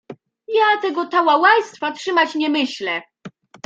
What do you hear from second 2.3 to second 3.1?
nie myślę."